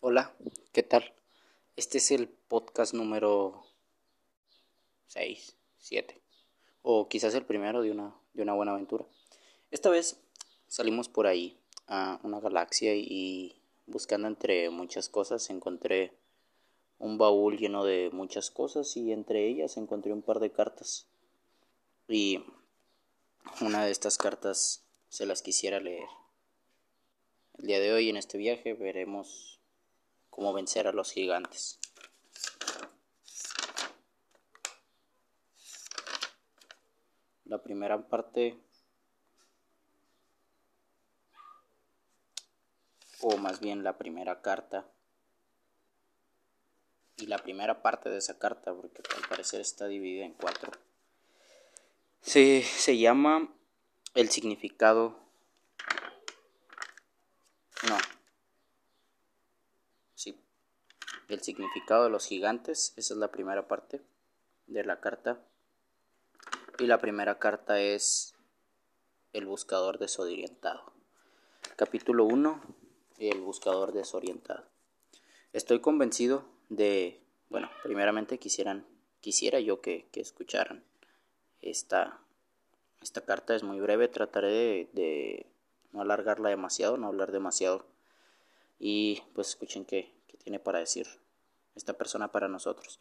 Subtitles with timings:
[0.00, 0.32] Hola,
[0.72, 1.12] ¿qué tal?
[1.74, 3.64] Este es el podcast número
[5.08, 6.22] 6, 7,
[6.82, 9.04] o quizás el primero de una, de una buena aventura.
[9.72, 10.20] Esta vez
[10.68, 11.58] salimos por ahí
[11.88, 16.12] a una galaxia y buscando entre muchas cosas encontré
[17.00, 21.08] un baúl lleno de muchas cosas y entre ellas encontré un par de cartas.
[22.06, 22.44] Y
[23.60, 26.06] una de estas cartas se las quisiera leer.
[27.58, 29.57] El día de hoy en este viaje veremos
[30.38, 31.80] cómo vencer a los gigantes.
[37.44, 38.56] La primera parte,
[43.20, 44.86] o más bien la primera carta,
[47.16, 50.70] y la primera parte de esa carta, porque al parecer está dividida en cuatro,
[52.20, 53.52] se, se llama
[54.14, 55.18] el significado
[57.88, 57.98] no.
[60.18, 60.36] Sí.
[61.28, 64.00] El significado de los gigantes, esa es la primera parte
[64.66, 65.38] de la carta.
[66.78, 68.34] Y la primera carta es
[69.34, 70.90] el buscador desorientado.
[71.76, 72.62] Capítulo 1.
[73.18, 74.64] El buscador desorientado.
[75.52, 77.20] Estoy convencido de,
[77.50, 78.86] bueno, primeramente quisieran,
[79.20, 80.82] quisiera yo que, escucharan
[81.60, 82.22] esta,
[83.02, 83.54] esta carta.
[83.54, 85.44] Es muy breve, trataré de
[85.92, 87.84] no alargarla demasiado, no hablar demasiado.
[88.78, 90.17] Y pues escuchen qué,
[90.48, 91.06] tiene para decir
[91.74, 93.00] esta persona para nosotros.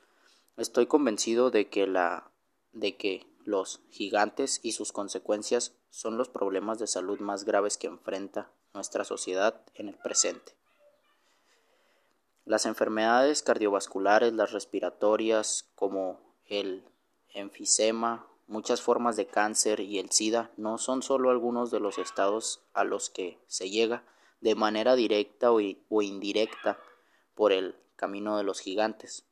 [0.57, 2.29] Estoy convencido de que la
[2.73, 7.87] de que los gigantes y sus consecuencias son los problemas de salud más graves que
[7.87, 10.57] enfrenta nuestra sociedad en el presente.
[12.43, 16.83] Las enfermedades cardiovasculares, las respiratorias, como el
[17.29, 22.61] enfisema Muchas formas de cáncer y el SIDA no son solo algunos de los estados
[22.73, 24.03] a los que se llega
[24.39, 25.59] de manera directa o,
[26.01, 26.79] indirecta
[27.37, 29.23] por el camino de los gigantes.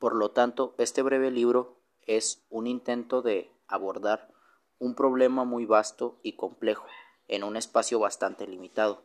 [0.00, 4.32] Por lo tanto, este breve libro es un intento de abordar
[4.78, 6.86] un problema muy vasto y complejo
[7.28, 9.02] en un espacio bastante limitado.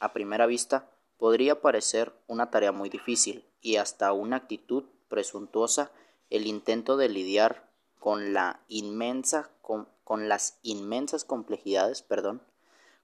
[0.00, 5.92] A primera vista, podría parecer una tarea muy difícil y hasta una actitud presuntuosa
[6.30, 7.68] el intento de lidiar
[7.98, 12.42] con la inmensa con, con las inmensas complejidades, perdón,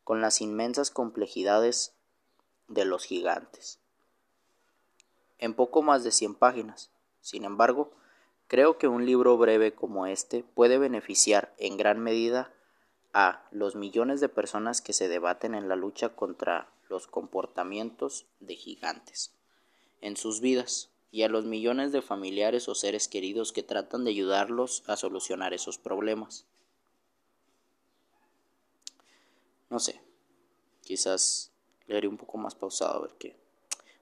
[0.03, 1.95] con las inmensas complejidades
[2.69, 3.81] de los gigantes.
[5.39, 6.91] En poco más de 100 páginas.
[7.21, 7.91] Sin embargo,
[8.47, 12.53] creo que un libro breve como este puede beneficiar en gran medida
[13.13, 18.57] a los millones de personas que se debaten en la lucha contra los comportamientos de
[18.57, 19.33] gigantes
[20.01, 24.11] en sus vidas y a los millones de familiares o seres queridos que tratan de
[24.11, 26.47] ayudarlos a solucionar esos problemas.
[29.71, 30.01] No sé,
[30.83, 31.51] quizás
[31.87, 33.37] leeré un poco más pausado a ver qué.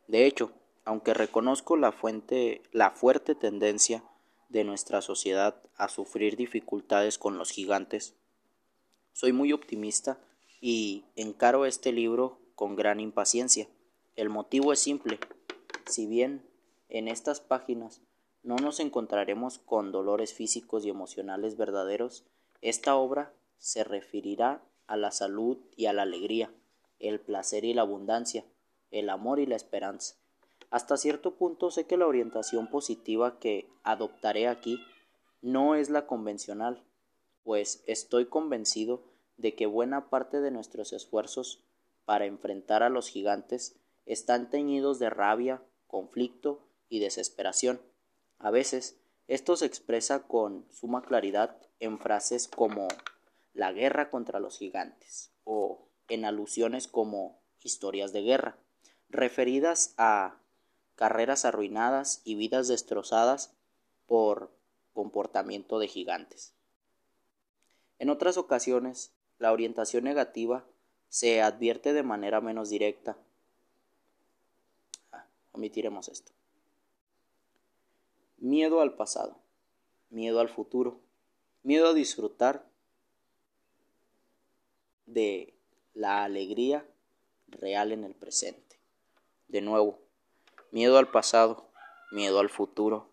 [0.09, 0.53] De hecho,
[0.85, 4.05] aunque reconozco la fuente, la fuerte tendencia
[4.49, 8.15] de nuestra sociedad a sufrir dificultades con los gigantes,
[9.13, 10.19] soy muy optimista
[10.61, 13.69] y encaro este libro con gran impaciencia.
[14.17, 15.21] El motivo es simple.
[15.87, 16.43] Si bien
[16.89, 18.01] en estas páginas
[18.45, 22.25] no nos encontraremos con dolores físicos y emocionales verdaderos.
[22.61, 26.53] Esta obra se referirá a la salud y a la alegría,
[26.99, 28.45] el placer y la abundancia,
[28.91, 30.17] el amor y la esperanza.
[30.75, 34.85] Hasta cierto punto sé que la orientación positiva que adoptaré aquí
[35.41, 36.83] no es la convencional,
[37.45, 39.05] pues estoy convencido
[39.37, 41.63] de que buena parte de nuestros esfuerzos
[42.05, 47.81] para enfrentar a los gigantes están teñidos de rabia, conflicto y desesperación.
[48.41, 52.89] A veces, esto se expresa con suma claridad en frases como
[53.53, 58.59] la guerra contra los gigantes o en alusiones como historias de guerra,
[59.09, 60.41] referidas a
[60.97, 63.53] carreras arruinadas y vidas destrozadas
[64.07, 64.51] por
[64.93, 66.55] comportamiento de gigantes.
[67.99, 70.65] En otras ocasiones, la orientación negativa
[71.09, 73.17] se advierte de manera menos directa.
[75.13, 76.33] Ah, omitiremos esto.
[78.39, 79.37] Miedo al pasado,
[80.11, 81.01] miedo al futuro,
[81.63, 82.69] miedo a disfrutar
[85.07, 85.55] de
[85.95, 86.87] la alegría
[87.49, 88.79] real en el presente.
[89.49, 90.04] De nuevo,
[90.75, 91.71] miedo al pasado,
[92.11, 93.09] miedo al futuro,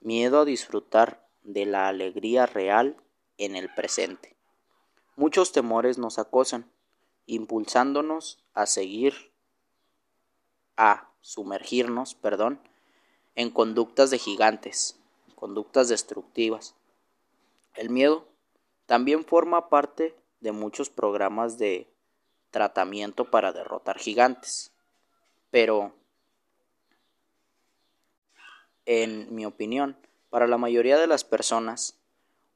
[0.00, 2.96] miedo a disfrutar de la alegría real
[3.38, 4.36] en el presente.
[5.14, 6.68] Muchos temores nos acosan,
[7.26, 9.30] impulsándonos a seguir,
[10.76, 12.58] a sumergirnos, perdón,
[13.36, 14.98] en conductas de gigantes,
[15.36, 16.74] conductas destructivas.
[17.74, 18.26] El miedo
[18.86, 21.88] también forma parte de muchos programas de
[22.50, 24.72] tratamiento para derrotar gigantes.
[25.52, 25.94] Pero
[28.86, 29.96] En mi opinión,
[30.30, 31.98] para la mayoría de las personas,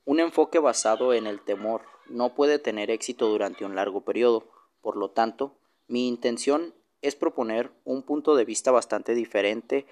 [0.05, 4.47] un enfoque basado en el temor no puede tener éxito durante un largo periodo.
[4.81, 9.87] Por lo tanto, mi intención es proponer un punto de vista bastante diferente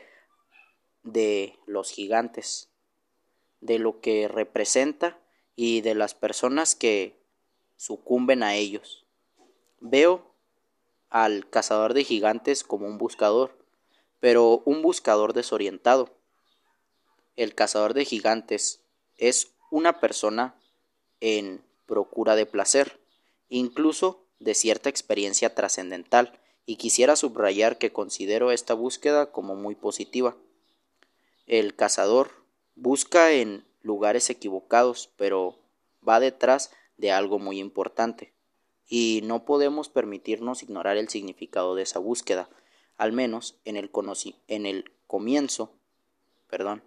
[1.02, 2.68] de los gigantes,
[3.60, 5.18] de lo que representa
[5.54, 7.16] y de las personas que
[7.76, 9.06] sucumben a ellos.
[9.80, 10.34] Veo
[11.08, 13.56] al cazador de gigantes como un buscador,
[14.20, 16.15] pero un buscador desorientado.
[17.36, 18.80] El cazador de gigantes
[19.18, 20.54] es una persona
[21.20, 22.98] en procura de placer,
[23.48, 30.36] incluso de cierta experiencia trascendental, y quisiera subrayar que considero esta búsqueda como muy positiva.
[31.46, 32.30] El cazador
[32.74, 35.58] busca en lugares equivocados, pero
[36.06, 38.32] va detrás de algo muy importante,
[38.88, 42.48] y no podemos permitirnos ignorar el significado de esa búsqueda,
[42.96, 43.90] al menos en el,
[44.48, 45.72] en el comienzo,
[46.48, 46.82] perdón,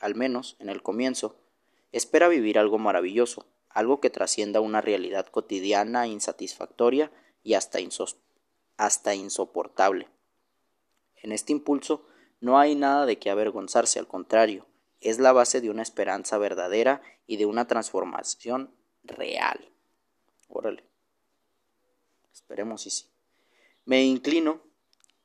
[0.00, 1.36] al menos en el comienzo,
[1.92, 7.10] espera vivir algo maravilloso, algo que trascienda una realidad cotidiana insatisfactoria
[7.42, 7.80] y hasta,
[9.14, 10.08] insoportable.
[11.16, 12.06] En este impulso
[12.40, 14.66] no hay nada de qué avergonzarse, al contrario,
[15.00, 18.74] es la base de una esperanza verdadera y de una transformación
[19.04, 19.70] real.
[20.48, 20.84] Órale.
[22.32, 23.06] Esperemos y sí.
[23.84, 24.60] Me inclino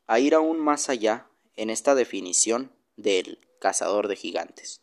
[0.07, 4.81] a ir aún más allá en esta definición del cazador de gigantes,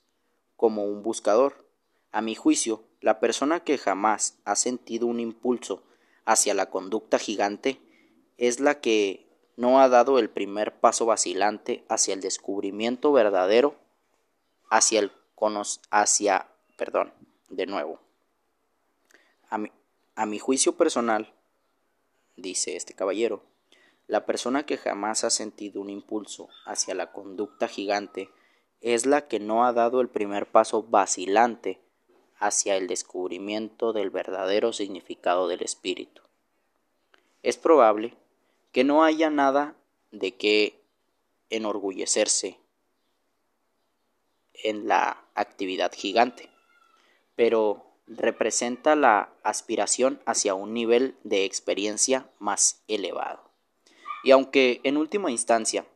[0.57, 1.67] como un buscador.
[2.12, 5.83] A mi juicio, la persona que jamás ha sentido un impulso
[6.25, 7.81] hacia la conducta gigante
[8.37, 9.27] es la que
[9.57, 13.77] no ha dado el primer paso vacilante hacia el descubrimiento verdadero,
[14.71, 15.12] hacia el
[15.91, 17.12] hacia, perdón,
[17.49, 18.01] de nuevo.
[19.49, 19.71] A mi,
[20.15, 21.33] a mi juicio personal,
[22.37, 23.43] dice este caballero,
[24.11, 28.29] la persona que jamás ha sentido un impulso hacia la conducta gigante
[28.81, 31.79] es la que no ha dado el primer paso vacilante
[32.37, 36.23] hacia el descubrimiento del verdadero significado del espíritu.
[37.45, 38.17] Es probable
[38.73, 39.77] que no haya nada
[40.11, 40.83] de qué
[41.49, 42.59] enorgullecerse
[44.55, 46.51] en la actividad gigante,
[47.37, 53.50] pero representa la aspiración hacia un nivel de experiencia más elevado.
[54.23, 55.87] Y aunque en última instancia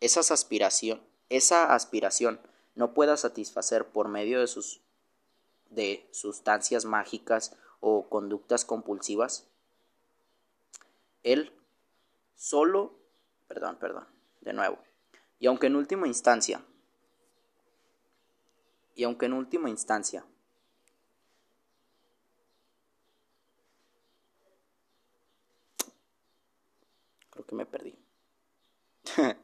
[0.00, 2.40] esas aspiración, esa aspiración
[2.74, 4.80] no pueda satisfacer por medio de sus
[5.70, 9.46] de sustancias mágicas o conductas compulsivas,
[11.22, 11.52] él
[12.34, 12.98] solo,
[13.46, 14.06] perdón, perdón,
[14.40, 14.78] de nuevo.
[15.38, 16.64] Y aunque en última instancia,
[18.94, 20.24] y aunque en última instancia,
[27.30, 27.94] creo que me perdí.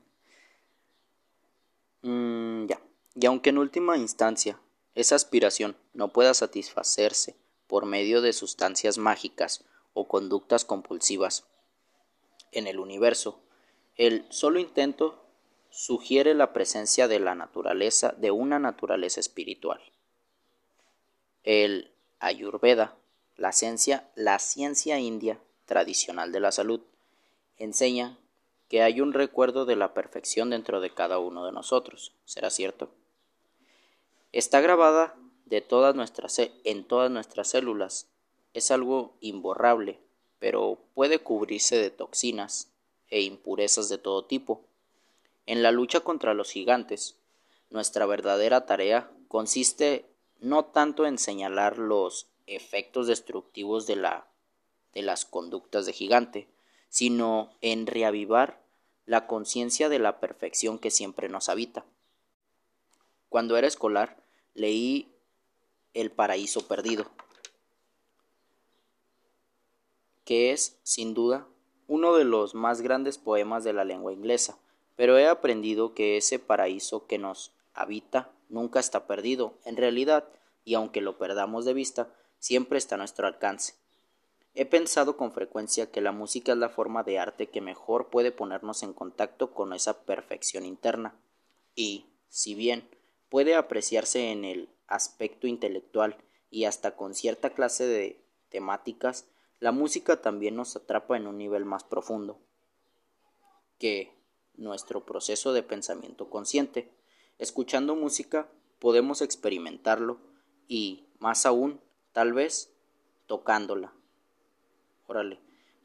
[2.02, 2.80] mm, ya.
[3.14, 4.58] Y aunque en última instancia
[4.94, 7.36] esa aspiración no pueda satisfacerse
[7.66, 11.46] por medio de sustancias mágicas o conductas compulsivas,
[12.52, 13.40] en el universo.
[13.96, 15.22] El solo intento
[15.70, 19.80] sugiere la presencia de la naturaleza, de una naturaleza espiritual.
[21.42, 22.96] El Ayurveda,
[23.36, 26.80] la ciencia, la ciencia india tradicional de la salud,
[27.58, 28.18] enseña
[28.68, 32.12] que hay un recuerdo de la perfección dentro de cada uno de nosotros.
[32.24, 32.90] ¿Será cierto?
[34.32, 35.14] Está grabada
[35.44, 38.08] de todas nuestras, en todas nuestras células.
[38.54, 40.00] Es algo imborrable,
[40.38, 42.72] pero puede cubrirse de toxinas
[43.08, 44.62] e impurezas de todo tipo.
[45.46, 47.16] En la lucha contra los gigantes,
[47.70, 50.06] nuestra verdadera tarea consiste
[50.40, 54.26] no tanto en señalar los efectos destructivos de, la,
[54.92, 56.48] de las conductas de gigante,
[56.96, 58.58] sino en reavivar
[59.04, 61.84] la conciencia de la perfección que siempre nos habita.
[63.28, 64.16] Cuando era escolar,
[64.54, 65.12] leí
[65.92, 67.10] El paraíso perdido
[70.24, 71.46] que es, sin duda,
[71.86, 74.56] uno de los más grandes poemas de la lengua inglesa,
[74.96, 80.24] pero he aprendido que ese paraíso que nos habita nunca está perdido, en realidad,
[80.64, 83.74] y aunque lo perdamos de vista, siempre está a nuestro alcance.
[84.58, 88.32] He pensado con frecuencia que la música es la forma de arte que mejor puede
[88.32, 91.14] ponernos en contacto con esa perfección interna,
[91.74, 92.88] y, si bien
[93.28, 96.16] puede apreciarse en el aspecto intelectual
[96.50, 99.26] y hasta con cierta clase de temáticas,
[99.60, 102.40] la música también nos atrapa en un nivel más profundo
[103.78, 104.14] que
[104.54, 106.90] nuestro proceso de pensamiento consciente.
[107.36, 108.48] Escuchando música
[108.78, 110.18] podemos experimentarlo
[110.66, 111.78] y, más aún,
[112.12, 112.72] tal vez,
[113.26, 113.92] tocándola.
[115.06, 115.38] Órale,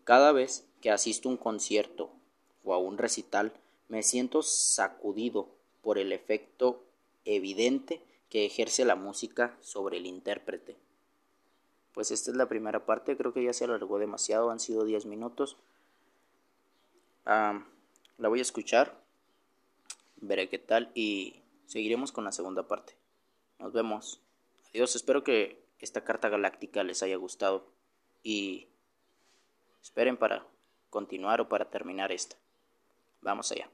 [0.03, 2.11] cada vez que asisto a un concierto
[2.63, 3.53] o a un recital,
[3.87, 5.49] me siento sacudido
[5.81, 6.83] por el efecto
[7.25, 10.77] evidente que ejerce la música sobre el intérprete.
[11.93, 15.05] Pues esta es la primera parte, creo que ya se alargó demasiado, han sido 10
[15.05, 15.57] minutos.
[17.25, 18.97] la voy a escuchar,
[20.17, 22.95] veré qué tal y seguiremos con la segunda parte.
[23.59, 24.21] Nos vemos.
[24.69, 27.67] Adiós, espero que esta carta galáctica les haya gustado
[28.23, 28.67] y
[29.81, 30.45] esperen para
[30.89, 32.35] continuar o para terminar esta.
[33.21, 33.69] Vamos allá.